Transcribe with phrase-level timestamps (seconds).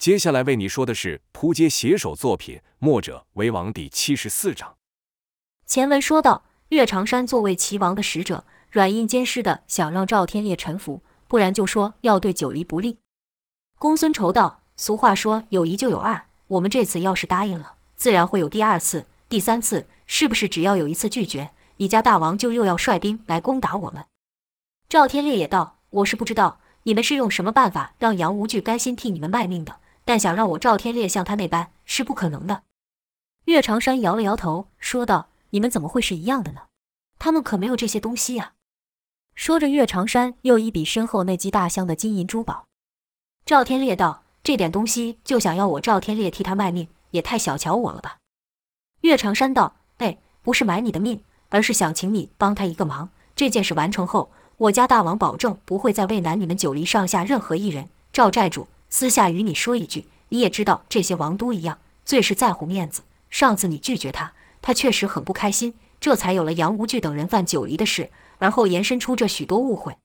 [0.00, 4.76] 接下来为你说的是扑街写手作品《墨者为王》第七十四章。
[5.66, 12.96] 前文说到，岳长山作为齐王的使者，软硬兼施的想让赵天烈臣服，不然就说要对九黎不利。
[13.78, 20.48] 公孙仇道：“俗话说有一就有二，我们这次要是答应了，自然会有第二次、第三次，是不是？
[20.48, 24.06] 只要有一次拒绝，你家大王就又要率兵来攻打我们？”
[24.88, 32.62] 赵天烈也道：“我是不知道你们是用什么办法让杨无惧甘心替你们卖命的。”但想让我赵天烈像他那般是不可能的。
[33.46, 36.62] 岳长山摇了摇头，说道：“你们怎么会是一样的呢？
[37.18, 38.52] 他们可没有这些东西呀。”
[39.34, 42.66] 说着，岳长山又一比身后那几大箱的金银珠宝。
[43.46, 48.18] 赵天烈道：“这点东西就想要我赵天烈替他卖命，也太小瞧我了吧？”
[49.02, 53.08] 岳长山道：“哎，不是买你的命，而是想请你帮他一个忙。
[53.34, 57.88] 这件事完成后，我家大王保证不会再为难你们九黎上下任何一人。
[58.12, 63.02] 赵寨主。”私下与你说一句，你也知道这些王都一样，最是在乎面子。
[63.30, 69.96] 上次你拒绝他，他确实很不开心，这才有了杨无惧等人犯九黎的事，而后延伸出这许多误会。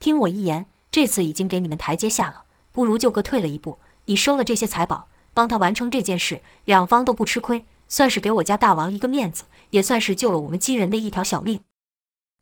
[0.00, 3.78] 听我一言，这次已经给你们台阶下了，不如就各退了一步。
[4.06, 11.60] 你收了这些财宝，帮他完成这件事，两方都不吃亏，算是给我家大王一个面子，也算是救了我们几人的一条小命。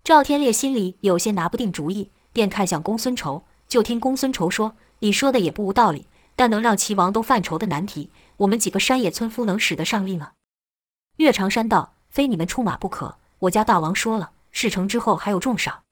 [0.03, 4.75] 赵天烈心里有些拿不定主意，便看向公孙仇，就听公孙仇说。
[5.01, 10.33] 你说的也不无道理，但能让齐王都犯愁的难题，我们几个山野村夫能使得上力吗？
[11.17, 13.19] 岳长山道：“非你们出马不可。
[13.41, 15.83] 我家大王说了，事成之后还有重赏。”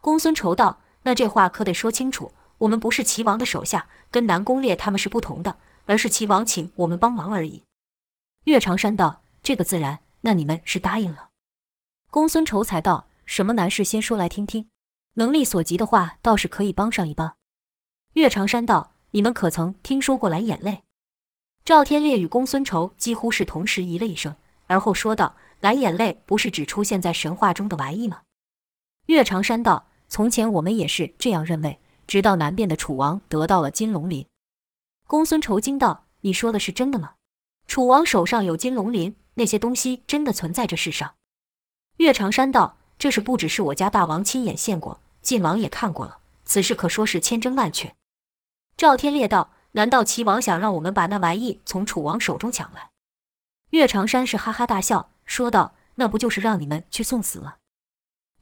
[0.00, 7.62] 公孙仇道：“那这话可得说清楚，我们不是齐王的手下，跟南宫烈他们是不同的，而是齐王请我们帮忙而已。”
[8.44, 11.28] 岳长山道：“这个自然，那你们是答应了？”
[12.10, 14.68] 公孙仇才道：“什么难事，先说来听听。
[15.14, 17.35] 能力所及的话，倒是可以帮上一帮。”
[18.16, 20.84] 岳长山道：“你们可曾听说过蓝眼泪？”
[21.66, 24.34] 赵天烈与公孙仇几乎是同时咦了一声，
[24.68, 28.22] 而后说道：“蓝眼泪不是只出现在神话中的玩意吗？”
[29.08, 34.24] 岳长山道：“从前我们也是这样认为，直到南边的楚王得到了金龙鳞。”
[35.06, 37.16] 公孙仇惊道：“你说的是真的吗？
[37.66, 41.16] 楚王手上有金龙鳞，那些东西真的存在这世上？”
[41.98, 47.94] 岳长山道：“这事不只是我家大王亲眼见过，晋王也看过了，此事可说是千真万确。”
[48.76, 52.90] 赵天烈道：“难道齐王想让我们把那玩意从楚王手中抢来？”
[53.70, 57.56] 岳长山是哈哈大笑，说道：“那不就是让你们去送死了？”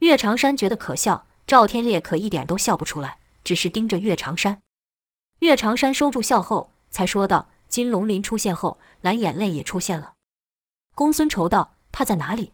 [0.00, 4.60] 岳长山觉得可笑，赵天烈可一点都笑不出来，只是盯着岳长山。
[5.38, 10.14] 岳长山收住笑后，才说道：“金龙鳞出现后，蓝眼泪也出现了。”
[10.96, 12.52] 公孙仇道：“他在哪里？”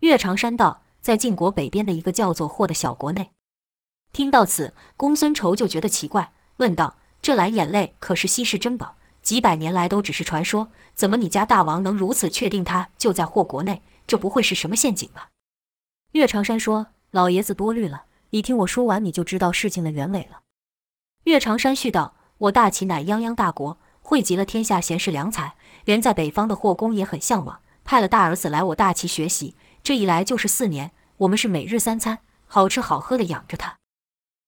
[0.00, 3.30] 岳长山道：“在晋国北边的一个叫做霍的小国内。”
[4.12, 6.32] 听到此，公孙仇就觉得奇怪。
[6.58, 13.82] 问道：“这蓝眼泪可是稀世珍宝，几百年来都只是传说，怎么你家大王能如此确定它就在霍国内？
[14.08, 15.28] 这不会是什么陷阱吧？”
[16.12, 20.40] 岳长山说：“老爷子多虑了，你听我说完，你就知道事情的原委了。”
[21.24, 25.54] 岳长山续道：“我大齐乃泱泱大国，汇集了天下贤士良才，
[25.84, 29.54] 连在北方的霍公也很向往，派了大儿子来我大齐学习。
[29.84, 33.76] 这一来就是四年，我们是每日三餐，好吃好喝的养着他。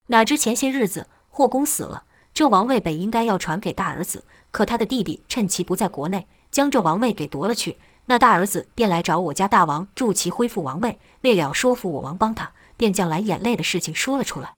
[0.09, 1.07] 哪知前些日子……”
[1.41, 7.79] 霍公死了，这王位本应该要传给大儿子，可他的弟弟趁其不在国内，将这王位给夺了去。
[8.05, 10.99] 那大儿子便来找我家大王，助其恢复王位。
[11.23, 14.53] 为了说服我王帮他，便将蓝眼泪的事情说了出来。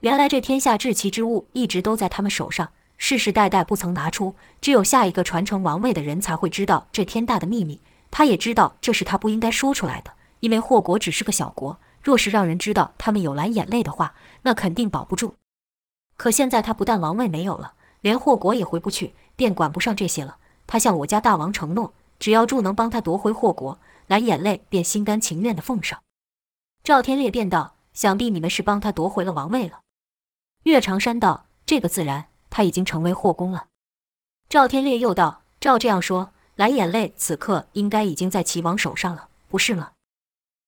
[0.00, 7.80] 原来这天下至奇之物一直都在他们手上，世世代代不曾拿出，只有下一个传承王位的人才会知道这天大的秘密。
[8.10, 10.10] 他也知道这是他不应该说出来的，
[10.40, 14.12] 因为霍国只是个小国，若是让人知道他们有蓝眼泪的话，
[14.42, 15.36] 那肯定保不住。
[16.16, 20.36] 可现在他不但王位没有了，连霍国也回不去，便管不上这些了。
[20.66, 26.00] 他向我家大王承诺，只要助能帮他夺回霍国，蓝眼泪便心甘情愿地奉上。
[26.82, 29.80] 赵天烈便道：“想必你们是帮他夺回了王位了。”
[30.64, 33.66] 岳长山道：“这个自然，他已经成为霍公了。”
[34.48, 39.92] 赵天烈又道：“照这样说，蓝眼泪此刻应该已经在齐王手上了，不是吗？”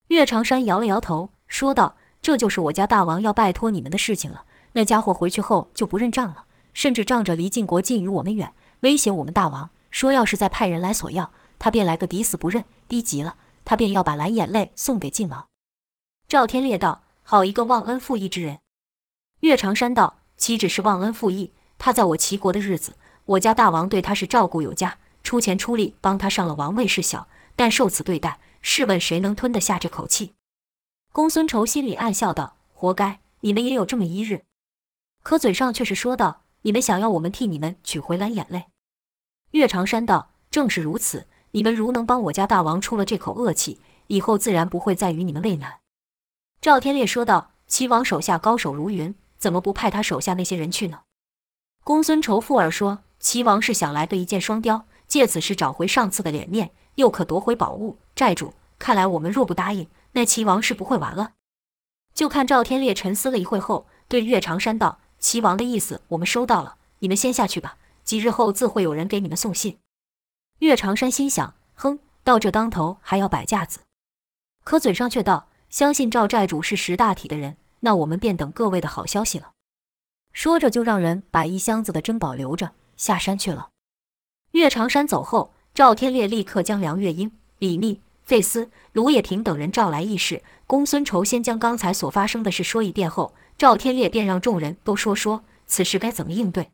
[0.09, 4.45] 岳长山摇了摇头，说道：“这就是我家大王要拜托你们的事情了。”
[4.77, 6.45] 那家伙回去后就不认账了，
[6.75, 12.67] 甚至仗着离晋国近于我们远，威胁我们大王，说要是再派人来索要，他便来个抵死不认。
[12.87, 15.47] 逼急了，他便要把蓝眼泪送给晋王。
[16.29, 18.59] 赵天烈道：“好一个忘恩负义之人！”
[19.41, 21.53] 岳长山道：“岂止是忘恩负义？
[21.79, 30.35] 他在我齐国的日子，我家大王对他是照顾有加，出钱出力帮他上了王位事小，但受此对待，试问谁能吞得下这口气？”
[31.15, 34.45] 公孙仇心里暗笑道：“活该，你们也有这么一日。”
[35.27, 38.67] 可嘴上却是说道：“你们想要我们替你们取回蓝眼泪？”
[39.51, 41.27] 岳长山道：“正是如此。
[41.51, 45.81] 你们如能帮我家大王出了这口恶气，以后自然不会再与你们为难。”
[46.63, 51.01] 赵天烈说道：“齐王手下高手如云，怎么不派他手下那些人去呢？”
[51.83, 57.99] 公孙仇附耳说：“齐王是想来个一箭双雕，借此事找回上次的脸面，又可夺回宝物。
[58.15, 61.33] 寨主，看来我们若不答应，那齐王是不会完了。”
[62.15, 67.79] 就看赵天烈沉思了一会后，对岳长山道：“齐王的意思我们收到了，你们先下去吧。
[68.05, 69.79] 几日后自会有人给你们送信。”
[70.61, 73.81] 岳长山心想：“哼，到这当头还要摆架子。”
[74.63, 79.51] 可嘴上却道：“相信赵寨主是识大体的人，那我们便等各位的好消息了。”
[80.33, 83.71] 说着，就让人把一箱子的珍宝留着，下山去了。
[84.53, 90.45] 岳长山走后，赵天烈立刻将梁月英、李密、费斯、卢也平等人召来议事。
[90.69, 96.71] 公孙仇先将刚才所发生的事说一遍后，赵天烈便让众人都说说此事该怎么应对。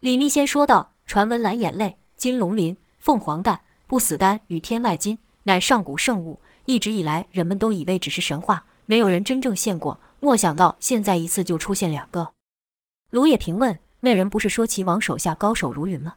[0.00, 9.98] 李密先说道：“传闻蓝眼泪、金龙鳞、凤凰蛋、不死丹与天外金乃上古圣物，一直以来人们都以为只是神话，没有人真正见过。
[10.20, 12.32] 莫想到现在一次就出现两个。”
[13.10, 16.14] 卢也平问：“那人不是说齐王手下高手如云吗？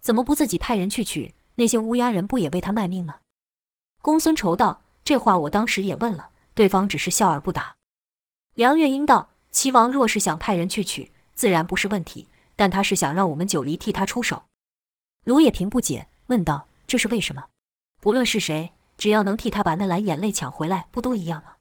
[0.00, 1.34] 怎么不自己派人去取？
[1.54, 3.16] 那些乌鸦人不也为他卖命吗？”
[4.02, 7.76] 公孙仇道：“这话我当时也问了，对方只是笑而不答。”
[8.58, 12.26] 梁月英道：“齐王若是想派人去取，自然不是问题，
[12.56, 14.46] 但他是想让我们九黎替他出手。”
[15.22, 17.44] 卢也平不解，问道：“这是为什么？
[18.00, 21.52] 不论是谁，只要能替他把那蓝眼泪抢回来，不都一样吗？”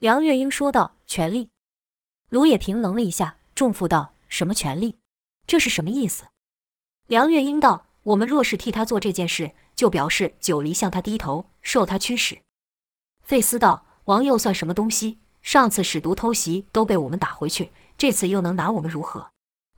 [0.00, 1.50] 梁月英说道：“权力。”
[2.30, 3.36] 卢也平愣了一下。
[3.54, 4.98] 重负道：“什么权力？
[5.46, 6.24] 这是什么意思？”
[7.06, 12.42] 梁月英道：“我们若是替他做这件事，就表示九黎向他低头，受他驱使。”
[13.22, 15.20] 费斯道：“王又算什么东西？
[15.42, 19.28] 上次使毒偷袭都被我们打回去，这次又能拿我们如何？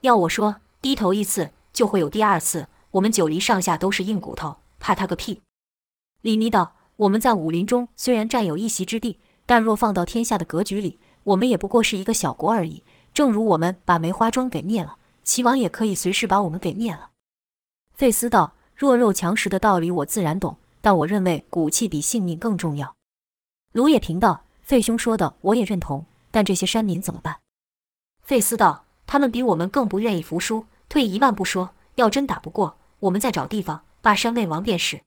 [0.00, 2.68] 要我说，低头一次就会有第二次。
[2.92, 5.42] 我们九黎上下都是硬骨头，怕他个屁！”
[6.22, 12.82] 李密道：“我们在武林中虽然占有一席之地，但若放到天下的格局里，我们也不过是一个小国而已。”
[13.12, 17.10] 正如我们把梅花庄给灭了，齐王也可以随时把我们给灭了。
[17.92, 22.94] 费斯道：“弱肉强食的道理我自然懂，但我认为骨气比性命更重要。”
[23.72, 27.40] 卢也平道：“费兄说的我也认同，但这些山民怎么办？”
[28.22, 30.66] 费斯道：“他们比我们更不愿意服输。
[30.88, 35.02] 退一万步说，要真打不过，我们再找地方罢山魏王便是。”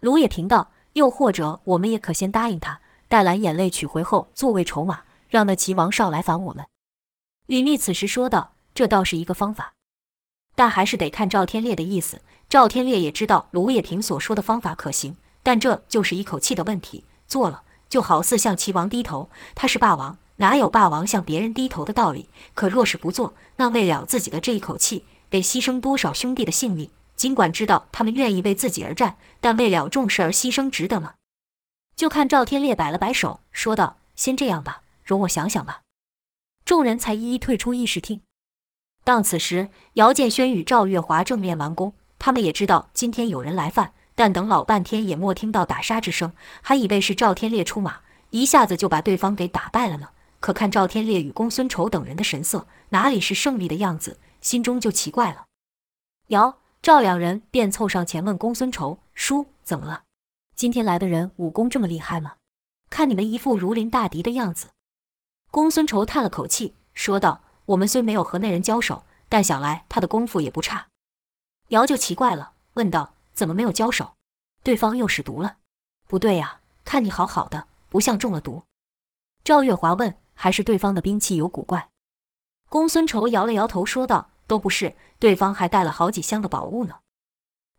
[0.00, 6.64] 卢也平道：“又或者我们也可先答应他，待蓝眼泪取回后作为筹码，让那齐王少来烦我们。”
[7.44, 9.74] 李密此时说道：“这倒是一个方法，
[10.54, 12.22] 但还是得看赵天烈的意思。
[12.48, 17.04] 赵天烈也知道卢也平所说的方法可行，但这就是一口气的问题。
[17.26, 22.28] 做了，就好似向齐王低头，他是霸王，哪有霸王向别人低头的道理？
[22.54, 26.90] 可若是不做，那为了自己的这一口气，得牺牲多少兄弟的性命？
[27.16, 31.14] 尽管知道他们愿意为自己而战，但为了重视而牺牲，值得吗？
[31.96, 35.80] 就看赵天烈摆了摆手，说道：‘先这样吧，容我想想吧。’”
[36.64, 38.20] 众人才一一退出议事厅。
[39.02, 48.00] 当此时，姚建轩与赵月华正面完工，他们也知道今天有人来犯，但等老半天也没听到打杀之声，还以为是赵天烈出马，
[48.30, 50.08] 一下子就把对方给打败了呢。
[50.40, 55.44] 可看赵天烈与公孙仇等人的神色，哪里是胜利的样子，心中就奇怪了。
[56.30, 60.02] 姚、赵两人便凑上前问公孙仇：“叔，怎么了？
[60.56, 62.32] 今天来的人武功这么厉害吗？
[62.90, 64.70] 看你们一副如临大敌的样子。”
[65.52, 70.88] 公孙仇叹了口气，说道：“我们虽没有和那人交手，但想来他的功夫也不差。”
[71.70, 74.16] 姚就奇怪了，问道：“怎么没有交手？
[74.64, 75.58] 对方又使毒了
[76.08, 78.64] ？”“不对呀，看你好好的，不像中了毒。”
[79.44, 81.88] 赵月华问：“还是对方的兵器有古怪？”
[82.68, 86.98] 公孙仇摇了摇头，说道：“都不是，对方还带了好几箱的宝物呢。”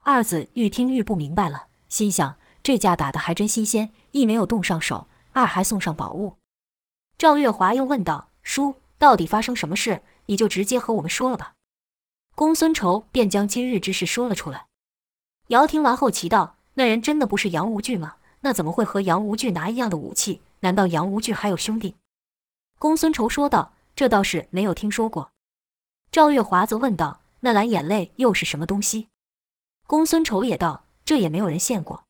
[0.02, 6.38] 二子愈听愈不明白了，心想：这架打得还真新鲜，一没有动上手，二还送上宝物。
[7.18, 10.02] 赵月华又问道：“叔，到底发生什么事？
[10.28, 11.56] 你就直接和我们说了吧。”
[12.34, 14.69] 公孙仇便将今日之事说了出来。
[15.50, 18.18] 姚听完后奇道：“那人真的不是杨无惧吗？
[18.42, 20.42] 那怎么会和杨无惧拿一样的武器？
[20.60, 21.96] 难道杨无惧还有兄弟？”
[22.78, 25.32] 公孙仇说道：“这倒是没有听说过。”
[26.12, 29.08] 赵月华则问道：“那蓝眼泪又是什么东西？”
[29.88, 32.04] 公孙仇也道：“这也没有人见过。”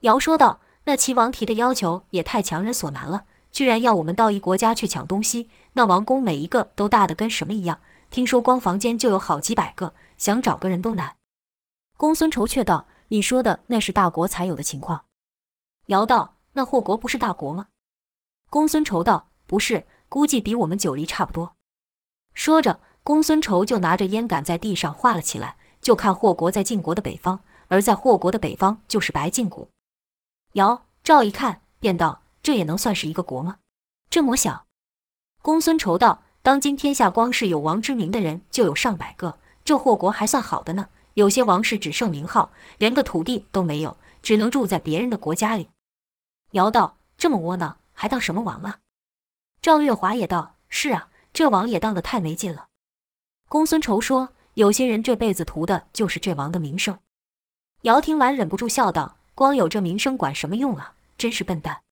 [0.00, 11.14] 姚说道：“那齐王提的要求也太强人所难了。”居然要我们到一国家去抢东西，那王宫每一个都大的跟什么一样，听说光房间就有好几百个，想找个人都难。
[11.96, 15.04] 公孙仇却道：“你说的那是大国才有的情况。”
[15.86, 17.68] 姚道：“那霍国不是大国吗？”
[18.50, 21.54] 公孙仇道：“不是，估计比我们九黎差不多。”
[22.34, 29.68] 说着，公孙仇就拿着烟杆在地上画了起来，就看霍国在晋国的北方，而在霍国的北方就是白晋国。
[30.54, 33.58] 姚赵一看，便道：“这也能算是一个国吗？
[34.10, 34.66] 这么小？”
[35.42, 40.88] 公孙仇道：“当今天下光是有王之名的人就有上百个，这霍国还算好的呢。
[41.14, 45.70] 有些王室只剩名号，连个土地都没有，只能住在别人的国家里。”
[46.52, 48.78] 姚道：“这么窝囊，还当什么王啊？”
[49.62, 52.68] 赵月华也道：“是啊，这王也当得太没劲了。”
[53.48, 56.98] 公孙仇说：“有些人这辈子图的就是这王的名声。”
[57.82, 60.94] 姚听完忍不住笑道：“光有这名声管什么用啊？
[61.16, 61.82] 真是笨蛋。”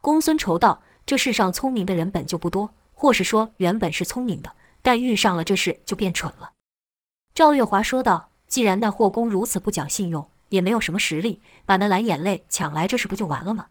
[0.00, 6.52] 公孙仇道：“这世上聪明的人本就不多，或是说原本是聪明的，但遇上了这事就变蠢了。”
[7.34, 13.66] 赵月华说道：“既然那霍公如此不讲信用，也没有什么实力，把那蓝眼泪抢来，这事不就完了吗？”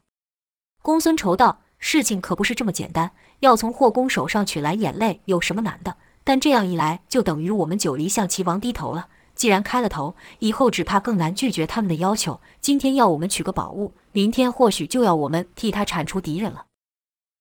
[0.82, 1.60] 公孙仇道。
[1.86, 3.12] 事情可不是这么简单，
[3.42, 5.98] 要从霍公手上取蓝眼泪有什么难的？
[6.24, 9.10] 但这样一来，就等于我们九黎向齐王低头了。
[9.36, 12.40] 既然开了头，以后只怕更难拒绝他们的要求。
[12.62, 16.68] 今天要我们取个宝物，明天或许就要我们替他铲除敌人了。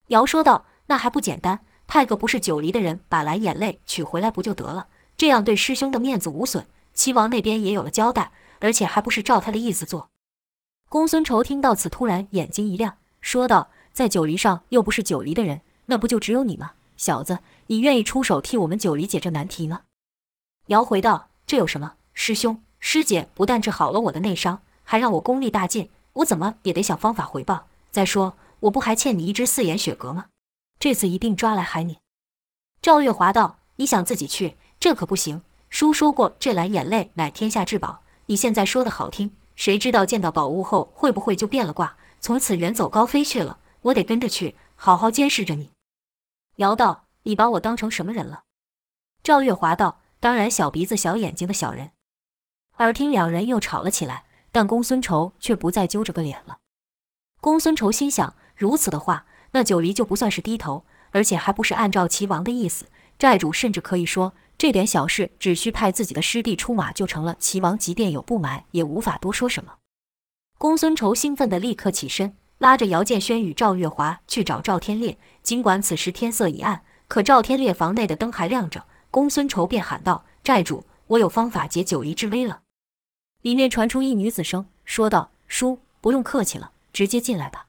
[0.08, 1.60] 尧说道：“那还不简单？
[1.86, 4.88] 派个不是九黎的人把蓝眼泪取回来不就得了？
[5.16, 10.10] 这样对师兄的面子无损，齐王那边也有了交代，而且还不是照他的意思做。”
[10.88, 13.70] 公孙仇听到此，突然眼睛一亮，说道。
[13.92, 16.72] 在九黎上又不是九黎的人，那不就只有你吗？
[16.96, 19.82] 小子，你愿意出手替我们九黎解这难题吗？
[20.68, 21.96] 姚回道：“这有什么？
[22.14, 27.66] 师兄师姐不但治好了我的内伤，还让我功力大进，我怎么也得想方法回报。
[27.90, 30.28] 再说，我不还欠你一只四眼雪蛤吗？
[30.78, 31.98] 这次一定抓来害你。”
[32.80, 35.42] 赵月华道：“你想自己去，这可不行。
[35.72, 38.02] 叔说过，这蓝眼泪乃天下至宝。
[38.26, 45.70] 你现在说的好听，谁知道见到宝物后会不会就变了卦，从此远走高飞去了？”我得跟着去，好好监视着你。
[46.56, 48.42] 姚道：“你把我当成什么人了？”
[49.24, 51.92] 赵月华道：“当然，小鼻子小眼睛的小人。”
[52.76, 56.58] 耳听两人又吵了起来，但公孙仇却不再揪着个脸了。
[57.40, 62.84] 公孙仇心想：如此的话，那九黎就不算是低头，而且还不是按照齐王的意思。
[63.18, 67.34] 寨主甚至可以说，这点小事只需派自己的师弟出马就成了。
[67.40, 69.74] 齐王即便有不满，也无法多说什么。
[70.56, 72.36] 公孙仇兴奋地立刻起身。
[72.58, 75.18] 拉着姚建轩与赵月华去找赵天烈。
[75.42, 78.86] 尽管此时天色已暗，可赵天烈房内的灯还亮着。
[79.10, 82.60] 公孙仇便喊道：“寨主，我有方法解九黎之危了。”
[83.42, 87.66] 里面传出一女子声，说道：“叔，不用客气了，直接进来吧。”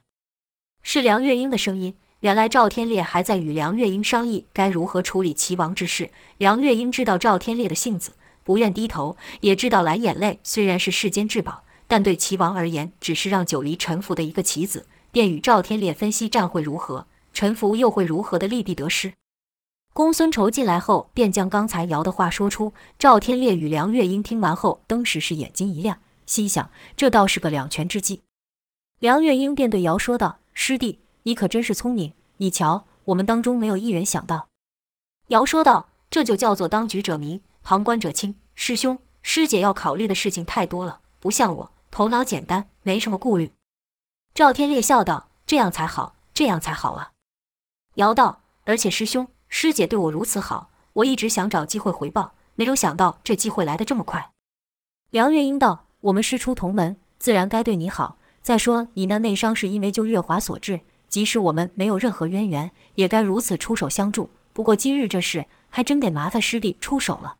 [0.84, 1.96] 是梁月英的声音。
[2.24, 6.08] 原来赵天烈还在与梁月英商议该如何处理齐王之事。
[6.38, 8.12] 梁月英知道赵天烈的性子，
[8.42, 11.64] 不愿低头，也知道蓝眼泪虽然是世间至宝。
[11.86, 19.12] 但对齐王而言，只是让九黎臣服的一个棋子，便与赵天烈分析战会如何，臣服又会如何的利弊得失。
[19.92, 22.72] 公孙仇进来后，便将刚才尧的话说出。
[22.98, 28.22] 赵天烈与梁月英听完后，登时是眼睛一亮，心想这倒是个两全之计。
[28.98, 34.48] 梁月英便对尧说道：“师弟，你可真是聪明，你瞧，我们当中没有一人想到。”
[35.28, 38.36] 尧说道：“这就叫做当局者迷，旁观者清。
[38.54, 43.52] 师兄师姐要考虑的事情太多了，不像我。”头脑简单，没什么顾虑。
[44.34, 47.12] 赵天烈笑道：“这样才好，这样才好啊。”
[47.94, 54.32] 尧道：“而且师兄师姐对我如此好，我一直想找机会回报，没有想到这机会来得这么快。”
[55.10, 58.18] 梁月英道：“我们师出同门，自然该对你好。
[58.42, 60.80] 再说你那内伤是因为救月华所致，
[61.14, 64.30] 即使我们没有任何渊源，也该如此出手相助。
[64.52, 67.36] 不过今日这事，还真得麻烦师弟出手了。”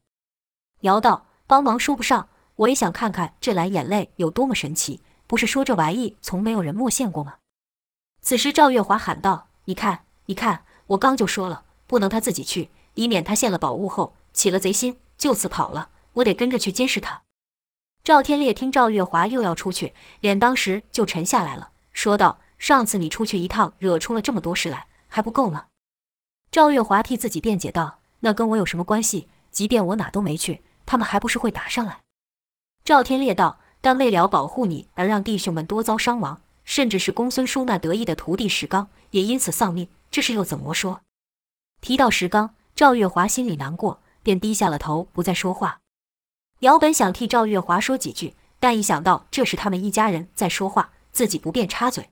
[0.82, 7.38] 尧道：“帮忙说不上。”我也想看看这蓝眼泪有多么神奇，不是说这玩意从没有人没见过吗？
[8.20, 15.88] 此时赵月华喊道：“你看，你看，我刚就说了，不能他自己去，以免他献了宝物后起了贼心，就此跑了。
[16.12, 17.22] 我得跟着去监视他。”
[18.04, 25.66] 赵天烈听赵月华又要出去，脸当时就沉下来了，说道：“上次你出去一趟，惹出了这么多事来，还不够吗？”
[26.50, 29.28] 赵月华替自己辩解道：“那跟我有什么关系？
[29.50, 32.00] 即便我哪都没去，他们还不是会打上来？”
[32.82, 41.02] 赵天烈道：“但为了保护你而让弟兄们多遭伤亡，甚至是公孙叔那得意的徒弟石刚也因此丧命，这事又怎么说？”
[41.82, 45.80] 提到石刚，赵月华心里难过，便低下了头，不再说话。
[46.60, 52.08] 姚本想替赵月华说几句，但一想到这是他们一家人在说话，自己不便插嘴。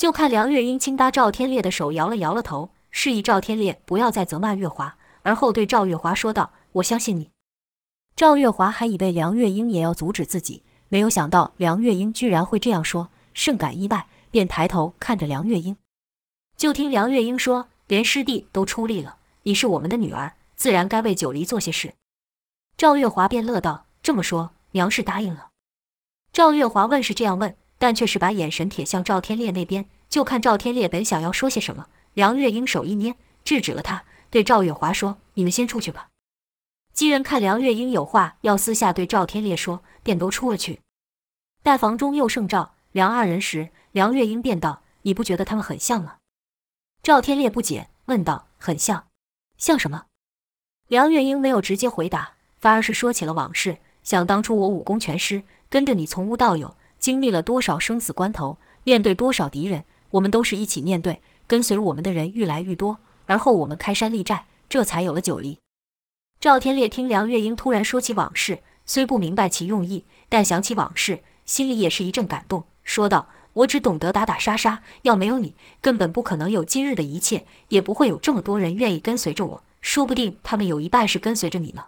[0.00, 7.30] 就看梁月英轻搭赵天烈的手，摇了摇了头，示意赵天烈不要再责骂月华，而后对赵月华说道：“我相信你。”
[8.16, 15.76] 赵月华还以为梁月英也要阻止自己，没有想到梁月英居然会这样说，甚感意外，便抬头看着梁月英。
[16.56, 21.92] 就听梁月英说：“连师弟都出力了，你是我们的女儿，自然该为九黎做些事。”
[22.78, 25.50] 赵月华便乐道：“这么说，娘是答应了？”
[26.32, 36.08] 赵月华问是这样问，但却是把眼神瞥向赵天烈那边，就看赵天烈本想要说些什么，梁月英手一捏，制止了他，对赵月华说：“你们先出去吧。”
[36.92, 40.80] 几人看梁月英有话要私下对赵天烈说，便都出了去。
[41.62, 46.18] 待房中又剩赵梁二人时，梁月英便道：“你不觉得他们很像吗？”
[47.02, 49.06] 赵天烈不解，问道：“很像？
[49.56, 50.04] 像什么？”
[50.88, 53.78] 梁月英没有直接回答，反而是说起了往事。
[54.02, 61.20] 想当初我武功全失，跟着你从无到有，经历了多少生死关头，面对多少敌人，我们都是一起面对。
[61.48, 65.58] 跟随我们的人愈来愈多，而后我们开山立寨，这才有了九黎。
[66.38, 79.62] 赵天烈听梁月英突然说起往事，虽不明白其用意，但想起往事，心里也是一阵感动，说道：“我只懂得打打杀杀，要没有你，根本不可能有今日的一切，也不会有这么多人愿意跟随着我。
[79.80, 81.86] 说不定他们有一半是跟随着你呢。”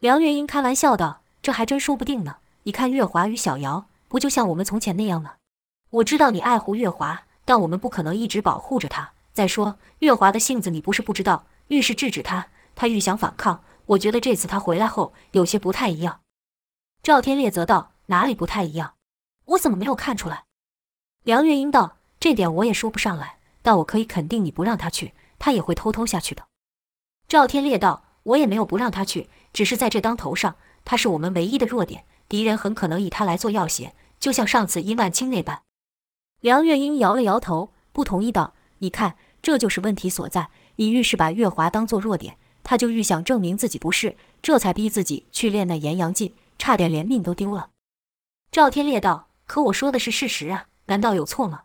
[0.00, 2.38] 梁月英开玩笑道：“这还真说不定呢。
[2.64, 5.36] 你看月华与小瑶，不就像我们从前那样吗？
[5.88, 9.12] 我知道你爱护月华，但我们不可能一直保护着她。
[9.32, 16.20] 再说月华的性子，你不是不知道，愈是制止她。”他愈想反抗，我觉得这次他回来后有些不太一样。
[17.02, 18.96] 赵天烈则道：“哪里不太一样？
[19.46, 20.44] 我怎么没有看出来？”
[21.24, 26.44] 梁月英道：“这点我也说不上来，但我可以肯定，你不让他去，他也会偷偷下去的。”
[27.26, 35.62] 赵天烈道：“我也没有不让他去，只是在这当头上，他是我们唯一的弱点，敌人很可能以他来做要挟，就像上次殷万清那般。”
[36.38, 40.50] 梁月英摇了摇头，不同意道：“你看，这就是问题所在。
[40.76, 47.70] 你愈是把月华当做弱点。”他就愈想证明自己不是，这才逼自己去练那炎阳劲，差点连命都丢了。
[48.52, 51.64] 赵天烈道：“可我说的是事实啊，难道有错吗？”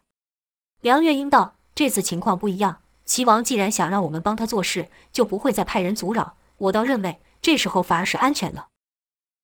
[0.81, 6.35] 梁月英道：“这次情况不一样，齐王既然想让我们帮他做事，就不会再派人阻扰。
[6.57, 8.69] 我倒认为这时候反而是安全的。”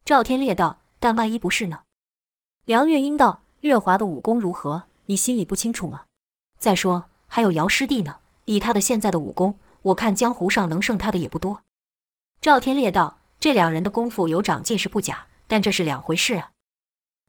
[0.04, 1.82] 赵天烈道：“但万一不是呢？”
[2.66, 6.06] 梁月英道：“月华的武功如何，你心里不清楚吗？
[6.58, 11.62] 再说还有姚师弟呢，以他的现在的武功。”我看江湖上能胜他的也不多。
[12.40, 16.52] 赵天烈道：“这两人的功夫有长进是不假，但这是两回事啊。”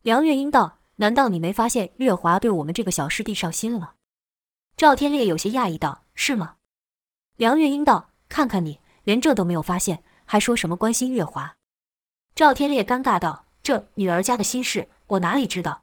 [0.02, 3.94] 梁月英道：“难道你没发现月华对我们这个小师弟上心了？”
[4.78, 6.54] 赵天烈有些讶异道：“是吗？”
[7.34, 11.56] 梁月英道：“看看你，连这都没有发现，还说什么关心月华？”
[12.36, 15.82] 赵天烈尴尬道：“这女儿家的心事，我哪里知道？”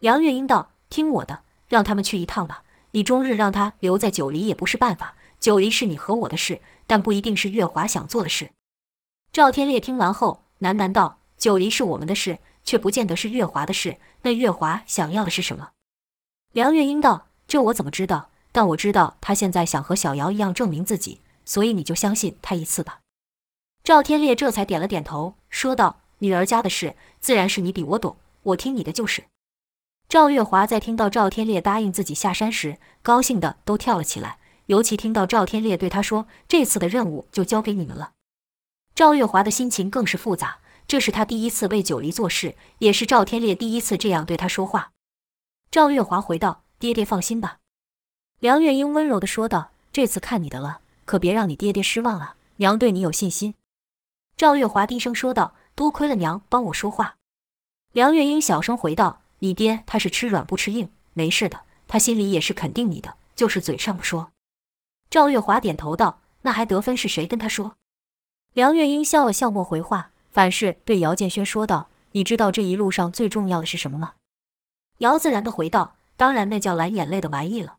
[0.00, 2.64] 梁月英道：“听我的，让他们去一趟吧。
[2.92, 8.52] 你终日让他留在九黎也不是办法。”九黎是你和我的事，但不一定是月华想做的事。
[9.32, 13.98] 赵天烈听完后喃喃道：“九黎是我们的事，却不见得是月华的事。
[14.22, 15.70] 那月华想要的是什么？”
[16.54, 18.30] 梁月英道：“这我怎么知道？
[18.52, 23.00] 但我知道他现在想和小瑶一样证明自己，所以你就相信他一次吧。”
[23.82, 29.24] 赵天烈这才点了点头，说道：“女儿家的事，自然是你比我懂，我听你的就是。”
[30.08, 34.38] 赵月华在听到赵天烈答应自己下山时，高兴得都跳了起来。
[34.66, 38.12] 尤其听到赵天烈对他说：“这次的任务就交给你们了。”
[38.94, 40.58] 赵月华的心情更是复杂。
[40.86, 44.92] 这是他第一次为九黎做事，也是赵天烈第一次这样对他说话。
[45.70, 47.58] 赵月华回道：“爹爹放心吧。”
[48.38, 52.36] 梁月英温柔地说道：“这次看你的了，可别让你爹爹失望啊！
[52.56, 53.54] 娘对你有信心。”
[54.36, 57.16] 赵月华低声说道：“多亏了娘帮我说话。”
[57.92, 64.32] 梁月英小声回道：“你爹他是吃软不吃硬，没事的，他心里也是肯定你的，就是嘴上不说。”
[65.10, 67.76] 赵月华点头道：“那还得分是谁跟他说？”
[68.54, 74.14] 梁月英笑了笑，莫回话，反是对姚建轩说道：“你知道这一路上最重要的是什么吗？”
[74.98, 77.78] 姚自然地回道：“当然，那叫蓝眼泪的玩意了。”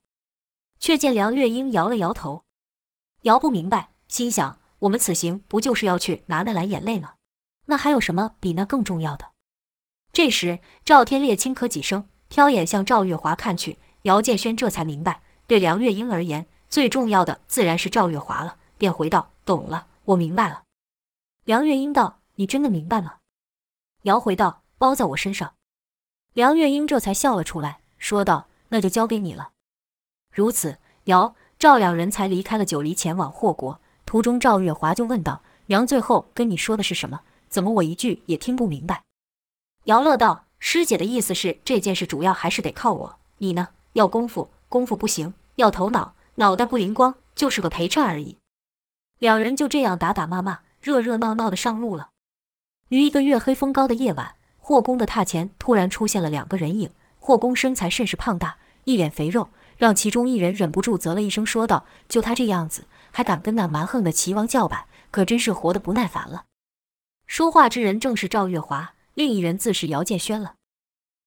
[0.79, 2.43] 却见梁月英摇了摇头。
[3.21, 7.13] 姚不明白，心想：“我们此行不就是要去拿那蓝眼泪吗？
[7.65, 9.29] 那还有什么比那更重要的？”
[10.13, 13.77] 这时，赵天烈轻咳几声，挑眼向赵月华看去。
[14.03, 16.45] 姚建轩这才明白，对梁月英而言。
[16.69, 20.63] 最重要的自然是赵月华了，便回道：“懂了，我明白了。”
[21.45, 23.19] 梁月英道：“你真的明白了？”
[24.03, 25.53] 姚回道：“包在我身上。”
[26.33, 29.51] 梁月英这才笑了出来，说道：“那就交给你了。”
[30.33, 33.79] 如此，姚赵两人才离开了九黎，前往霍国。
[34.05, 37.21] 途中，赵月华就问道：“娘最后跟你说的是什么？
[37.53, 39.03] 怎么我一句也听不明白？”
[39.85, 43.19] 姚乐道：“师姐的意思是，这件事主要还是得靠我。
[43.37, 43.67] 你呢？
[43.93, 48.37] 要功夫，功夫不行；要头脑。”脑袋不灵光，就是个陪衬而已。
[49.19, 52.09] 两人就这样打打骂骂，热热闹闹的上路了。
[52.89, 56.89] 于一个月黑风高的夜晚，霍公的榻前突然出现了两个人影。
[57.19, 66.45] 霍公身材甚是胖大，一脸肥肉，让其中一人忍不住啧了一声，说道：“就他这样子，还敢跟那蛮横的齐王叫板，可真是活得不耐烦了。
[67.33, 70.53] 说话之人正是赵月华，另一人自是姚建轩了。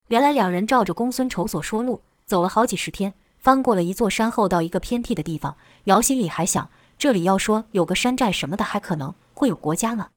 [0.06, 5.56] 原来两人照着公孙仇所说路，走了好几十天，翻过了一座山后，到一个偏僻的地方。
[5.86, 10.10] 姚心里还想，这里要说有个山寨什么的，还可能会有国家呢。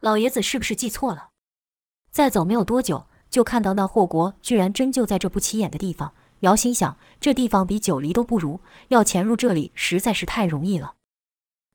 [0.00, 1.28] 老爷子是不是记错了？
[2.10, 6.14] 再走没有多久，就看到那祸国居然真就在这不起眼的地方。
[6.40, 10.94] 姚心想，这地方比九黎都不如，要潜入这里实在是太容易了，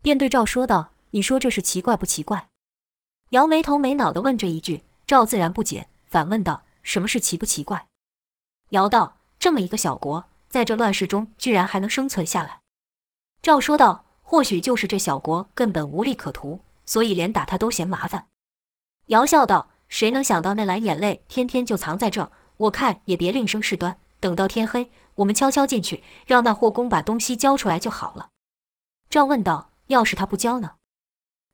[0.01, 2.48] 便对赵说道：“你说这是奇怪不奇怪？”
[3.29, 6.63] 姚没头没脑地问这一句，赵自然不解，反问道。
[6.81, 7.87] 什么是奇不奇怪？
[8.69, 12.61] 姚道：“这么一个小国，在这乱世中，居然还能生存下来。”
[13.43, 18.27] 赵说道：“或许就是这小国根本无利可图，所以连打他都嫌麻烦。”
[19.07, 22.31] 姚笑道：“谁能想到那蓝眼泪天天就藏在这？
[22.57, 28.29] 我看也别另生事端，等到天黑，我们悄悄进去，让那霍公把东西交出来就好了。”
[29.11, 30.77] 赵问道：“要是他不交呢？”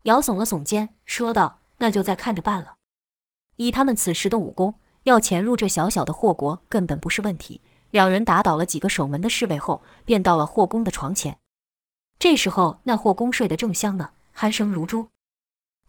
[0.03, 2.75] 姚耸了耸肩，说道：“那就再看着办了。
[3.57, 7.61] 以他们此时的武功。”要潜入这小小的霍国根本不是问题。
[7.91, 11.37] 两人打倒了几个守门的侍卫后，便到了霍公的床前。
[12.17, 15.09] 这时候，那霍公睡得正香呢，鼾声如猪。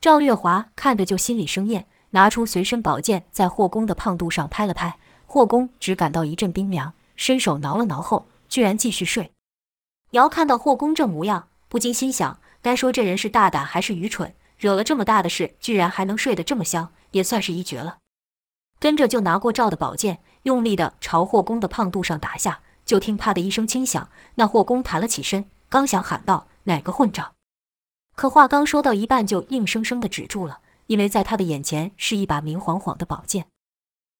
[0.02, 4.98] 赵月华看着就心里生厌，拿出随身宝剑，在霍公的胖肚上拍了拍。
[5.24, 9.32] 霍公只感到一阵冰凉，伸手挠了挠后，居然继续睡。
[10.10, 14.34] 姚看到霍公这模样，不禁心想：该说这人是大胆还是愚蠢？
[14.58, 17.98] 惹了这么大的事，居然还能睡得这么香，也算是一绝了。
[18.78, 22.60] 跟着就拿过赵的宝剑，用力地朝霍公的胖肚上打下。
[22.84, 27.32] 就听“啪”的一声轻响，那霍公弹了起身，刚想喊道：“哪个混账！”
[28.14, 33.48] 可话刚说到一半，就硬生生地止住了，因为在他的眼前是一把明晃晃的宝剑。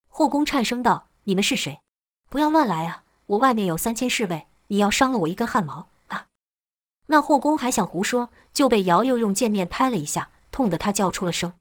[0.09, 1.81] 霍公颤声道：“你们是谁？
[2.29, 3.05] 不要乱来啊！
[3.27, 5.87] 我外面有三千侍卫，你要伤了我一根汗毛！”
[7.07, 11.53] 那霍公还想胡说，就被姚又用剑面拍了一下，痛得他叫出了声。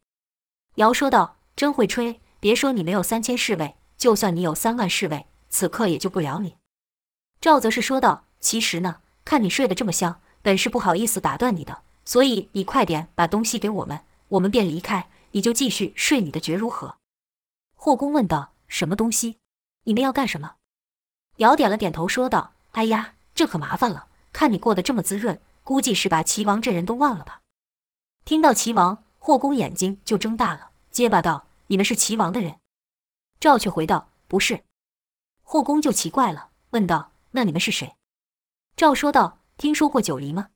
[0.76, 6.58] 姚说道：“真会吹。”别说你没有三千侍卫，就算你有三万侍卫，此刻也救不了你。
[7.42, 16.98] 赵则是说道：“其实呢，看你睡得这么香，本是不好意思打断你的，所以你快点把东西给我们，我们便离开，你就继续睡你的觉如何？”
[17.74, 19.38] 霍公问道：“什么东西？
[19.86, 20.56] 你们要干什么？”
[21.38, 27.40] 姚点了点头，说道：“哎呀，这可麻烦了，看你过得这么滋润，估计是把齐王这人都忘了吧？”
[28.26, 31.48] 听到齐王，霍公眼睛就睁大了，结巴道。
[31.68, 32.58] 你们是齐王的人？
[33.40, 34.66] 赵却回道：“不是。”
[35.42, 37.96] 霍公就奇怪了，问道：“那你们是谁？”
[38.76, 40.50] 赵说道：“听说过九黎吗？”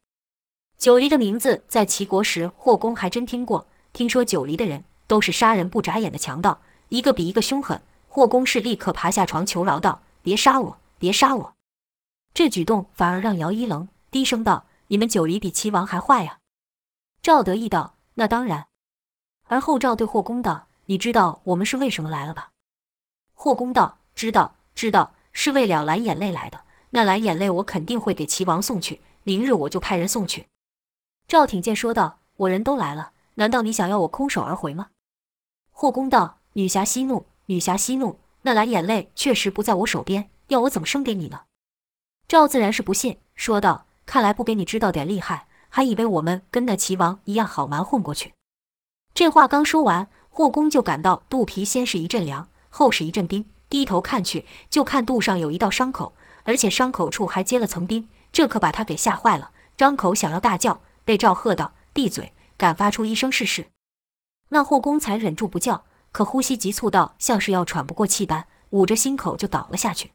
[0.78, 3.66] 九黎的名字在齐国时，霍公还真听过。
[3.94, 7.82] 听说九黎的人都是杀人不眨眼的强盗，一个比一个凶狠。
[8.10, 11.54] 霍公是立刻爬下床求饶道：“别杀我，别杀我！”
[12.34, 16.40] 这举动反而让姚一愣，低声道：“你们九黎比齐王还坏呀？”
[17.22, 18.68] 赵得意道：“那当然。”
[19.48, 20.68] 而后赵对霍公道。
[20.86, 22.50] 你知道我们是为什么来了吧？
[23.36, 26.62] 霍公道：“知道，知道，是为了蓝眼泪来的。
[26.90, 30.48] 那蓝眼泪我肯定会给齐王送去，明日我就派人送去。”
[31.30, 34.90] 赵挺剑说道：“我人都来了，难道你想要我空手而回吗？”
[35.70, 38.20] 霍公道：“女侠息怒，女侠息怒。
[38.42, 41.42] 那蓝眼泪确实不在我手边，要我怎么生给你呢？”
[42.30, 48.36] 赵自然是不信，说道：“看来不给你知道点厉害，还以为我们跟那齐王一样好蛮混过去。”
[49.16, 50.08] 这话刚说完。
[50.30, 56.14] 霍公就感到肚皮先是一阵凉，后是一阵冰，低头看去，就看肚上有一道伤口，
[56.44, 63.70] 而且伤口处还结了层冰，这可把他给吓坏了，张口想要大叫，被赵喝道：“闭嘴，敢发出一声试试！”
[64.50, 70.12] 那霍公才忍住不叫，可呼吸急促到像是要喘不过气般，捂着心口就倒了下去。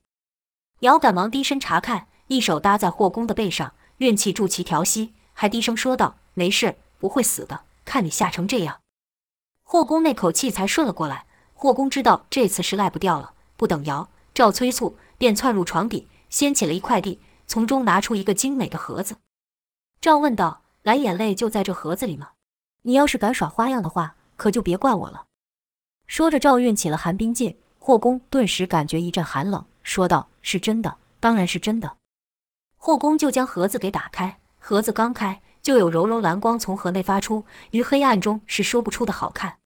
[0.84, 8.82] 姚赶忙低身查看，一手搭在霍公的背上，运气助其调息，还低声说道：“没事，不会死的，看你吓成这样。”
[9.64, 11.24] 霍公那口气才顺了过来。
[11.54, 19.16] 霍公知道这次是赖不掉了，不等姚赵催促，便窜入床底，掀起了一块地，从中拿出一个精美的盒子。
[20.02, 22.32] 赵问道：“蓝眼泪就在这盒子里吗？
[22.82, 25.24] 你要是敢耍花样的话，可就别怪我了。”
[26.06, 27.56] 说着，赵运起了寒冰劲。
[27.78, 31.98] 霍公顿时感觉一阵寒冷，说道：“是真的，当然是真的。”
[32.76, 35.40] 霍宫就将盒子给打开，盒子刚开。
[35.62, 39.56] 就有柔柔蓝光从盒内发出，于黑暗中是说不出的好看。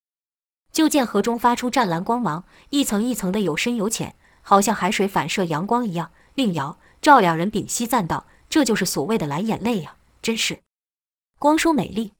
[0.70, 6.12] 就见盒中发出湛蓝光芒，一层一层的有深有浅，好像海水反射阳光一样。
[6.37, 10.61] 令瑶赵两人屏息赞道：“这就是所谓的蓝眼泪呀，真是。”
[11.40, 12.12] 光说美丽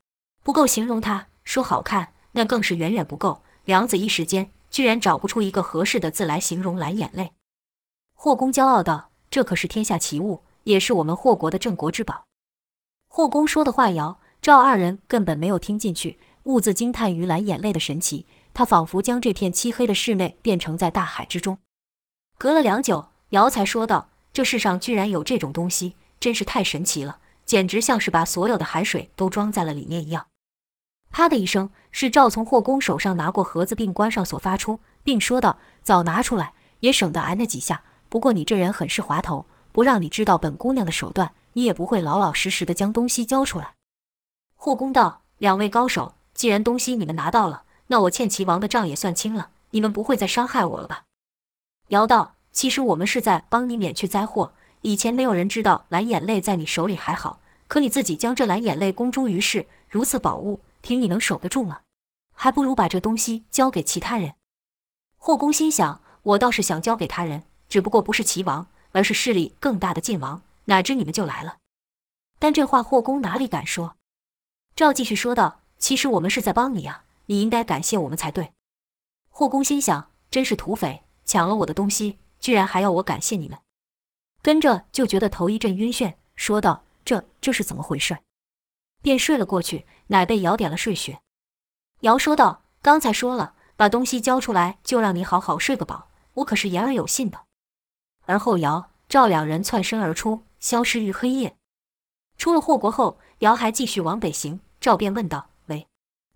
[0.43, 3.45] 不够形容它，说好看那更是远远不够。
[3.65, 7.31] 梁子一时间居然找不出一个合适的字来形容蓝眼泪。
[8.21, 12.25] 霍公骄傲道：“这可是天下奇物，也是我们霍国的镇国之宝。”
[13.07, 18.27] 霍公说的话，姚赵二人根本没有听进去，兀自惊叹于蓝眼泪的神奇。
[18.53, 21.59] 他仿佛将这片漆黑的室内变成在大海之中。
[22.37, 30.27] 隔了良久，姚才说道：“这世上居然有这种东西，真是太神奇了，简直像是把所有的海水都装在了里面一样。”
[31.13, 37.85] 啪的一声，是赵从霍公手上拿过盒子并关上所发出，并说道：“早拿出来，也省得挨那几下。
[38.09, 43.75] 不过你这人很是滑头，不让你知道本姑娘的手段，你也不会老老实实的将东西交出来。”
[44.57, 49.51] 霍公道：“两位高手，既然东西你们拿到了，那我欠齐王的账也算清了。
[49.71, 51.05] 你们不会再伤害我了吧？”
[51.89, 54.53] 姚道：“其实我们是在帮你免去灾祸。
[54.83, 61.81] 以前没有人知道蓝眼泪在你手里还好，可你自己将这蓝眼泪公诸于世，如此宝物。”凭你能守得住吗？
[62.33, 64.35] 还不如把这东西交给其他人。
[65.17, 70.43] 霍公心想：我倒是想交给他人，只不过不是齐王，而是势力更大的晋王。
[70.67, 71.59] 哪知你们就来了。
[72.39, 73.97] 但这话霍公哪里敢说？
[74.77, 78.53] 赵继续说道：“其实我们是在帮你啊，你应该感谢我们才对。”
[79.31, 83.59] 霍公心想：真是土匪，抢了我的东西，居然还要我感谢你们。
[84.41, 88.19] 跟着就觉得头一阵晕眩，说道：“这这是怎么回事？”
[89.03, 91.21] 便睡了过去，乃被姚点了睡穴。
[92.01, 96.09] 姚说道：“刚才说了，把东西交出来，就让你好好睡个饱。
[96.35, 97.47] 我可是言而有信的。”
[98.29, 101.57] 而后姚、赵两人窜身而出，消失于黑夜。
[102.37, 104.61] 出了霍国后，姚还继续往北行。
[104.83, 105.87] 赵便问道：“喂，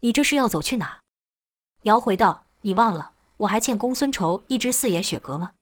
[0.00, 1.00] 你这是要走去哪？”
[1.84, 5.52] 姚回道：“你忘了，我还欠公孙仇一只四眼雪蛤吗？”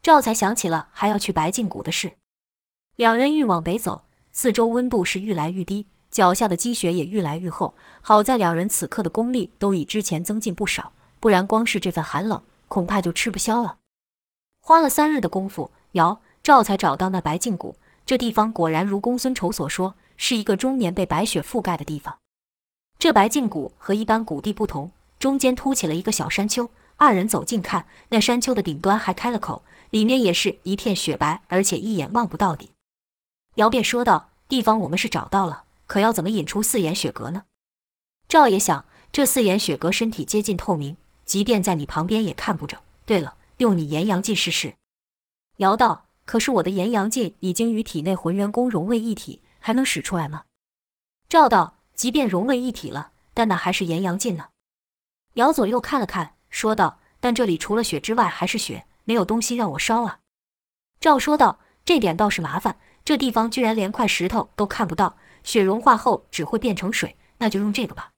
[0.00, 2.12] 赵才想起了还要去白净谷的事。
[2.94, 5.88] 两人欲往北走，四周温度是愈来愈低。
[6.08, 13.78] 脚下的积雪也愈来愈厚，好在两人此刻的功力都比之前增进不少，不然光是这份寒冷，恐怕就吃不消了。
[14.68, 17.74] 花了三日的功夫，姚赵才找到那白净谷。
[18.04, 22.18] 这地方果然如公孙仇所说，是一个终年被白雪覆盖的地方。
[22.98, 26.68] 这白净谷和一般谷地不同，中间凸起了一个小山丘。
[26.98, 32.72] 二人走近看，那山丘的顶端还开了口，里面也是一片雪白，而且一眼望不到底。
[33.54, 37.44] 姚便说道：“地方我们是找到了。”可要怎么引出四眼雪蛤呢？
[38.28, 42.82] 赵也想，这四眼雪蛤身体接近透明，即便在你旁边也看不着。
[43.06, 44.74] 对了，用你炎阳劲试试。
[45.58, 50.44] 姚道：“可是我的炎阳劲已经与体内浑元功融为一体，还能使出来吗？”
[51.28, 54.48] 赵道：“即便融为一体了，但那还是炎阳劲呢。”
[55.34, 60.20] 姚左右看了看，说道：“但这里除了雪之外还是雪，没有东西让我烧啊。”
[61.00, 68.10] 赵说道：“这点倒是麻烦，这地方居然连块石头都看不到。”雪融化后只会变成水，那就用这个吧。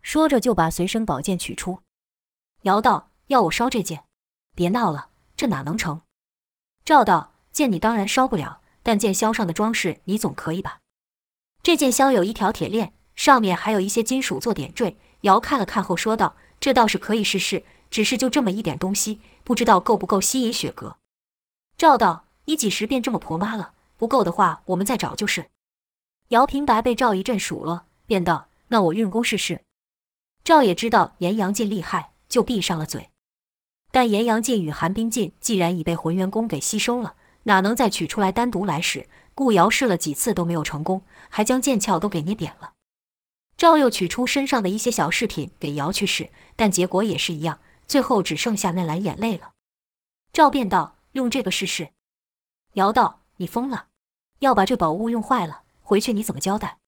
[0.00, 1.80] 说着就把随身宝剑取出。
[2.62, 4.04] 姚道：“要我烧这件？
[4.56, 6.00] 别闹了，这哪能成？”
[6.84, 10.80] 赵道：“剑你当然烧不了，但剑鞘上的装饰你总可以吧？”
[11.62, 14.96] 这剑鞘有一条铁链，上面还有一些金属做点缀。
[15.22, 20.98] 姚看了看后说道：“这倒是可以试试，只是就这么一点东西，不知道够不够吸引雪蛤。”
[21.76, 23.72] 赵道：“你几时变这么婆妈了？
[23.96, 25.46] 不够的话，我们再找就是。”
[26.28, 29.62] 姚平白被赵一阵数落，便道：“那我运功试试。”
[30.44, 33.10] 赵也知道炎阳劲厉害，就闭上了嘴。
[33.90, 39.08] 但炎阳劲与寒冰劲既然已被浑元功给吸收了，哪能再取出来单独来使？
[39.34, 42.72] 顾瑶试了几次都没有成功，还将剑鞘都给捏扁了。
[43.56, 49.52] 赵又取出身上的一些小饰品给瑶去试，但结果也是一样，最后只剩下那蓝眼泪了。
[50.32, 51.90] 赵便道：“用这个试试。”
[52.74, 53.86] 瑶道：“你疯了，
[54.40, 56.78] 要把这宝物用坏了。”回去你怎么交代？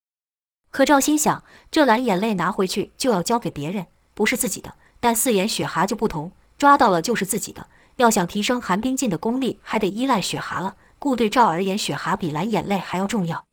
[0.70, 4.74] 可赵心想，这蓝眼泪拿回去就要交给别人，不是自己的。
[4.98, 7.68] 但四眼雪蛤就不同，抓到了就是自己的。
[7.96, 10.76] 要想提升寒冰劲的功力，还得依赖雪蛤了。
[10.98, 13.46] 故对赵而言，雪蛤比蓝眼泪还要重要。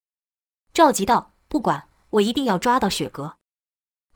[0.74, 3.38] 赵急道：“不管，我一定要抓到雪蛤。”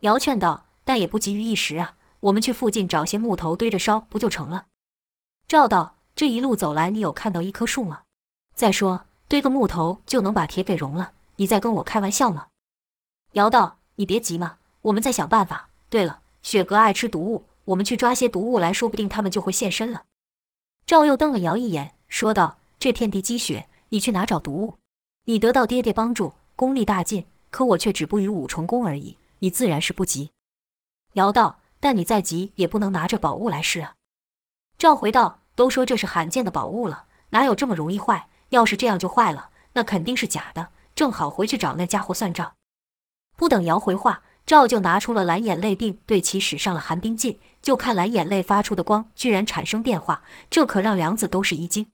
[0.01, 4.65] 姚劝道：“但也不急于一时啊，我们去附近找些木头堆着烧，不就成了？”
[5.47, 8.01] 赵道：“这一路走来，你有看到一棵树吗？
[8.53, 12.47] 再说，堆个木头就能把铁给融了。”你在跟我开玩笑吗？
[13.31, 15.69] 姚道，你别急嘛，我们再想办法。
[15.89, 20.03] 对了，雪蛤爱吃毒物，我们去抓些毒物来，说不定他们就会现身了。
[20.85, 24.77] 赵又瞪了姚一眼，说道：“这片地积雪，你去哪找毒物？
[25.25, 30.31] 你得到爹爹帮助，功力大进，可我却止步于五重功而已，你自然是不急。”
[31.13, 33.95] 姚道：“但你再急也不能拿着宝物来试啊。”
[34.79, 38.29] 赵回道：“都说这是罕见的宝物了，哪有这么容易坏？
[38.49, 42.55] 要是这样就坏了，那肯定是假的。”正好回去找那家伙算账。
[43.37, 47.37] 不等姚回话，赵就拿出了蓝眼泪，并对其使上了寒冰劲。
[47.61, 51.85] 就看蓝眼泪发出的光居然产生变化，这可让梁子都是一惊。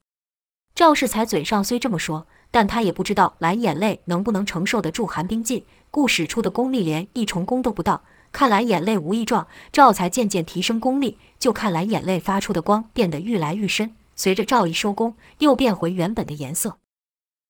[0.74, 8.04] 赵世才嘴上虽这么说，但他也不知道蓝眼泪能不能承受得住寒冰劲，故使出的功力连一重功都不到。
[8.32, 11.18] 看蓝眼泪无异状，赵才渐渐提升功力。
[11.38, 16.78] 就看蓝眼泪发出的光变得愈来愈深，随着赵一收功，又变回原本的颜色。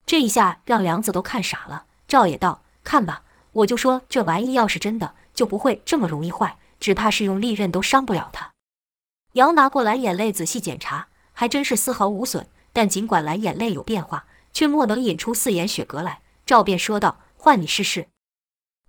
[0.08, 1.84] 这一下让梁子都看傻了。
[2.08, 3.22] 赵也道：“看吧，
[3.56, 8.52] 我就说这玩意要是真的，就不会这么容易坏，只怕是用利刃都伤不了它。”
[9.34, 12.48] 姚拿过蓝眼泪仔细检查，还真是丝毫无损。
[12.74, 16.22] 但尽管蓝眼泪有变化，却莫能引出四眼雪蛤来。
[16.46, 18.08] 赵便说道：“换你试试。”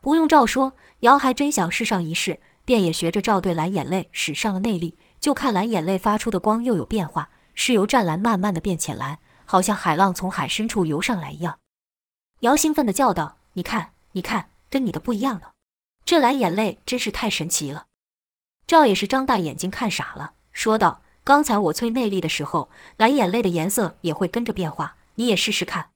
[0.02, 4.98] 不用赵说，姚还真想试上一试，便也学着赵对蓝眼泪使上了内力。
[5.20, 11.58] 就看蓝眼泪发出的光又有变化，是由湛蓝慢慢的变浅蓝，好像海浪从海深处游上来一样。
[12.40, 15.52] 姚兴奋地叫道：“你看，你看，跟你的不一样了！
[16.04, 17.86] 这蓝眼泪真是太神奇了。”
[18.66, 25.90] 赵也是张大眼睛看傻了，说道：“刚才我催内力的时候，蓝眼泪的颜色也会跟着变化，你也试试看。”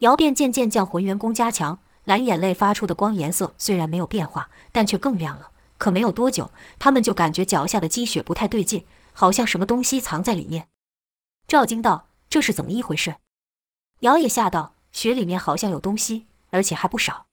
[0.00, 5.52] 姚便渐渐将浑元功加强，蓝眼泪发出的光颜色虽然没有变化，但却更亮了。
[5.78, 10.68] 可没有多久，他们就感觉脚下的积雪不太对劲，好像什么东西藏在里面。
[11.46, 13.16] 赵惊道：“这是怎么一回事？”
[14.00, 14.74] 姚也吓道。
[14.92, 17.26] 雪里面好像有东西，而且还不少。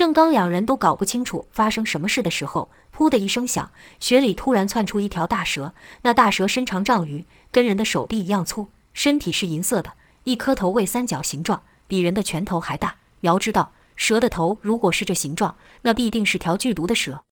[0.00, 5.74] 正当两人都搞不清楚发生什么事的时候，噗的一声响，雪里突然窜出一条大蛇。
[6.00, 9.92] 那大蛇身长丈余，跟人的手臂一样粗，身体是银色的，
[10.24, 12.96] 一颗头为三角形状，比人的拳头还大。
[13.20, 17.24] 苗知道，蛇的头如果是这形状，那必定是条剧毒的蛇。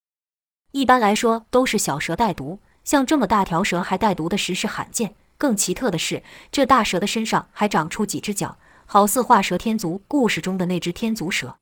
[0.72, 5.14] 一般来说，都是小蛇带毒，像这么大条蛇还带毒的实是罕见。
[5.38, 8.59] 更奇特的是，这大蛇的身上还长出几只脚。
[8.85, 11.57] 好似画蛇添足故事中的那只天竺蛇。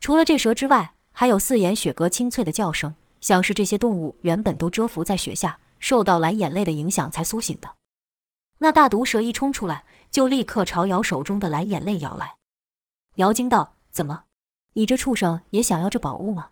[0.00, 7.74] 除了这蛇之外，还有四眼雪蛤清脆的叫声，像是这些动物原本都蛰伏在雪下，受到蓝眼泪的影响才苏醒的。
[8.58, 12.36] 那大毒蛇一冲出来，就立刻朝姚手中的蓝眼泪咬来。
[13.16, 14.24] 姚惊道：“怎么，
[14.72, 16.48] 你这畜生也想要这宝物吗？”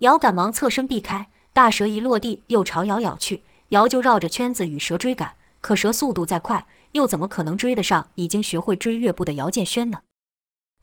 [0.00, 6.66] 姚赶忙侧身避开，大蛇一落地又朝姚咬去，姚就绕着圈子与蛇追赶，可蛇速度再快。
[6.92, 10.00] 又怎么可能追得上已经学会追月步的姚建轩呢？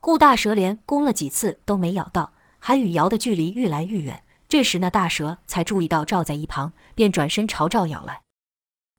[0.04, 4.22] 顾大蛇连攻了几次都没咬到，还与姚的距离愈来愈远。
[4.50, 8.22] 这时那大蛇才注意到赵在一旁，便转身朝赵咬来。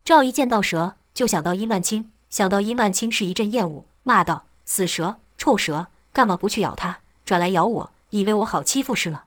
[0.03, 7.93] 赵一见到蛇，就想到殷曼青，想到殷曼青是一阵厌恶，骂道：“死蛇，臭蛇，干嘛不去咬他，转来咬我？
[8.09, 9.27] 以为我好欺负是了？”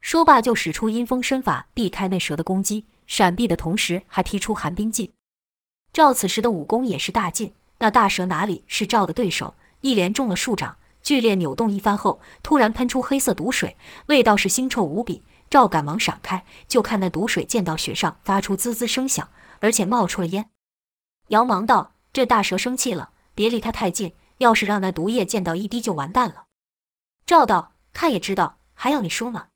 [0.00, 5.12] 说罢就使出阴风身法避开那蛇的攻击，闪避的同时还踢出寒冰劲。
[5.92, 9.52] 赵此时的武功也是大进，那大蛇哪里是赵的对手？
[9.82, 15.22] 一连中了数掌，剧烈扭动一番后，突然喷出黑色毒水，味道是腥臭无比。
[15.48, 19.28] 赵赶忙闪开，就看那毒水溅到雪上，发出滋滋声响，
[19.60, 20.50] 而且冒出了烟。
[21.28, 26.46] 姚忙道：“这大蛇生气了，别离它太近，要是让那毒液溅到一滴，就完蛋了。”
[27.24, 29.46] 赵道：“看也知道，还要你说吗？”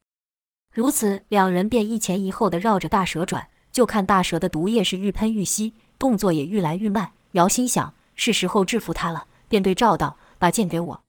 [0.73, 5.75] 如此，两人便一前一后的绕着大蛇转，就看大蛇的毒液是愈喷愈稀。
[5.99, 11.03] 动作也愈来愈慢，姚心想是时候制服他了，便对赵道：“把剑给我。”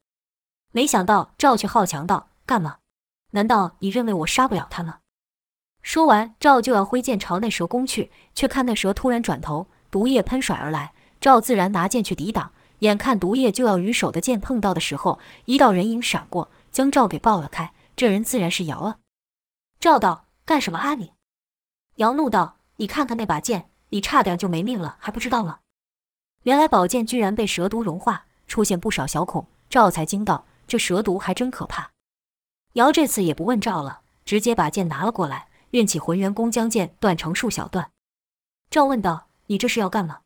[0.71, 2.77] 没想到赵却好强道：“干嘛？
[3.31, 4.99] 难道你认为我杀不了他吗？”
[5.81, 10.93] 说完，赵就要挥剑朝那蛇攻去，却看那蛇突然转头，毒液喷甩而来。
[11.19, 17.73] 赵自然拿剑去抵挡，眼看毒液就要与手的剑碰到的时候，一道人影闪过，将赵给抱了开。
[17.95, 18.97] 这人自然是姚啊！
[19.79, 21.13] 赵道：“干什么啊你？”
[21.97, 25.59] 姚怒道：“你看看那把剑。”你差点就没命了，还不知道吗？
[26.43, 29.45] 原来宝剑居然被蛇毒融化，出现不少小孔。
[29.69, 31.91] 赵才惊道：“这蛇毒还真可怕。”
[32.75, 37.91] 姚这次也不问赵了，直接把剑拿了过来，运起浑元功将剑断成数小段。
[38.69, 40.19] 赵问道：“你这是要干嘛？”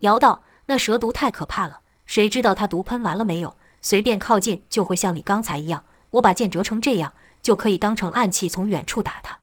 [0.00, 3.56] 姚道：“那蛇毒太可怕了，谁知道它毒喷完了没有？
[3.80, 5.86] 随便靠近就会像你刚才一样。
[6.10, 9.40] 我把剑折成这样，就可以当成暗器，从远处打它。”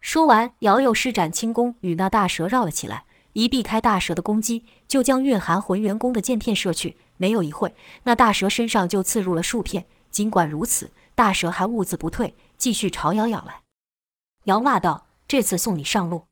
[0.00, 3.04] 说完，姚又施展轻功，与那大蛇绕了起来，
[3.34, 6.96] 一避开大蛇的攻击，就将蕴含浑元功的剑片射去。
[7.16, 9.86] 没有一会，那大蛇身上就刺入了数片。
[10.10, 13.62] 尽管如此，大蛇还兀自不退，继续朝瑶咬来。
[14.44, 16.26] 瑶骂道：“这次送你上路！”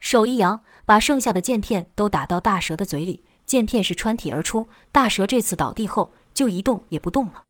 [0.00, 4.68] 手一扬，把剩下的剑片都打到大蛇的嘴里，剑片是穿体而出。
[4.90, 7.44] 大蛇这次倒地后，就一动也不动了。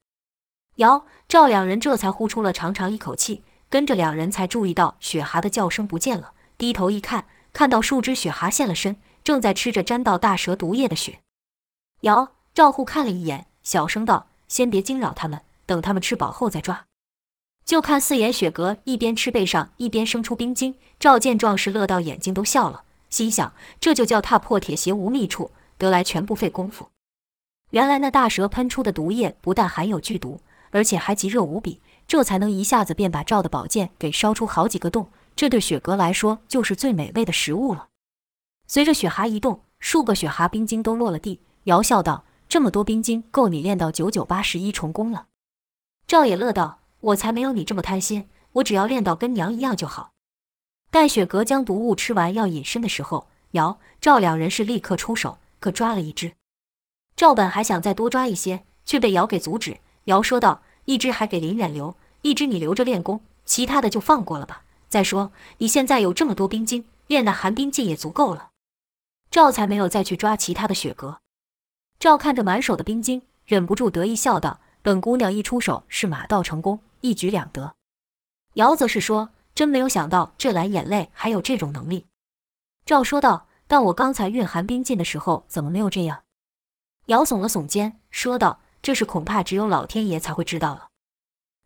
[0.77, 3.43] 瑶、赵两人这才呼出了长长一口气。
[3.69, 11.19] 跟着两人才注意到雪蛤的叫声不见了，低头一看，看到数只雪蛤现了身，正在吃着沾到大蛇毒液的雪。
[12.03, 16.87] 瑶、赵护看了一眼，小声道：“先别惊扰他们，等他们吃饱后再抓。”
[17.67, 20.75] 就看四眼雪蛤一边吃背上一边生出冰晶。
[20.99, 26.89] 赵见状是乐到眼睛都笑了，心想：这就叫踏破铁鞋无觅处，得来全不费工夫。
[27.73, 30.41] 原来那大蛇喷出的毒液不但含有剧毒，
[30.71, 35.11] 而且还极热无比，这才能一下子便把赵的宝剑给烧出好几个洞。
[35.35, 37.89] 这对雪阁来说就是最美味的食物了。
[38.67, 41.41] 随着雪蛤移动，数个雪蛤冰晶都落了地。
[41.65, 45.27] 摇笑道：“这么多冰晶，够你练到九九八十一重功了。”
[46.07, 50.13] 赵也乐道：“我才没有你这么贪心，我只要练到跟娘一样就好。”
[50.91, 56.33] 待雪阁将毒物吃完要隐身的时候，姚、赵两人是立刻出手，可抓了一只。
[57.17, 59.79] 赵本还想再多抓一些，却被姚给阻止。
[60.05, 64.63] 姚说道：“一只还给林远留，一只你留着练功，其他的就放过了吧。
[64.89, 68.51] 再说你现在有这么多冰晶，练那寒冰剑也足够了。”
[69.29, 71.19] 赵才没有再去抓其他的雪阁。
[71.99, 77.75] 赵看着满手的冰晶，忍不住得意笑道：“本姑娘一出手是马到成功，一举两得。”
[78.55, 82.07] 姚则是说：“真没有想到这蓝眼泪还有这种能力。”
[82.85, 86.23] 赵说道：“但我刚才运寒冰剑的时候，怎么没有这样？”
[87.07, 90.89] 姚耸了耸肩，说道：“这事恐怕只有老天爷才会知道了。”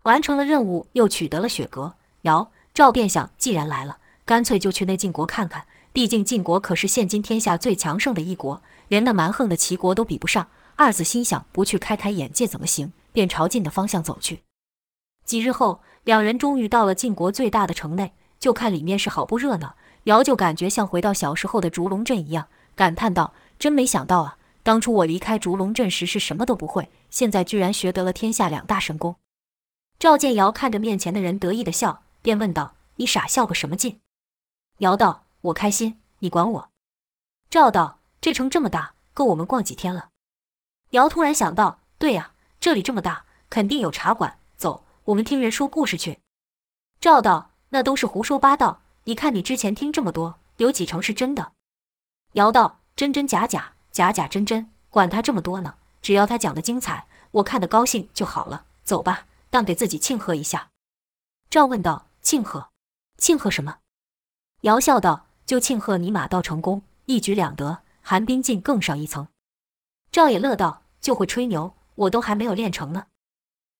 [0.05, 5.67] 完成了任务，又取得了雪阁，姚、赵便想，既然来了，干脆就去那晋国看看。
[5.93, 10.49] 毕竟晋国可是现今天下最强盛的一国，连那蛮横的齐国都比不上。
[10.77, 12.93] 二子心想，不去开开眼界怎么行？
[13.13, 14.43] 便朝晋的方向走去。
[15.25, 19.75] 几日后，两人终于到了晋国最大的城内，就看里面是好不热闹。
[20.05, 29.17] 姚就感觉像回到小时候的竹龙镇一样，感叹道：“真没想到啊，当初我离开竹龙镇时是什么都不会，现在居然学得了天下两大神功。”
[29.99, 34.01] 赵见姚看着面前的人得意的笑，便问道：“你傻笑个什么劲？”
[34.79, 35.25] 姚道。
[35.43, 36.71] 我开心，你管我？
[37.49, 40.11] 赵道：“这城这么大，够我们逛几天了。”
[40.91, 44.39] 姚突然想到：“对呀，这里这么大，肯定有茶馆。
[44.57, 46.21] 走，我们听人说故事去。”
[47.01, 48.83] 赵道：“那都是胡说八道。
[49.05, 51.53] 你看你之前听这么多，有几成是真的？”
[52.35, 55.77] 姚道：“真真假假，假假真真，管他这么多呢。
[56.03, 58.67] 只要他讲得精彩，我看得高兴就好了。
[58.85, 60.71] 走吧，当给自己庆贺一下。”
[61.49, 62.69] 赵问道：“庆贺？
[63.17, 63.79] 庆贺什么？”
[64.63, 65.27] 姚笑道。
[65.51, 69.27] 就庆贺你马到成功，一举两得，寒冰劲更上一层。
[70.13, 73.07] 赵也乐道：“就会吹牛，我都还没有练成呢。”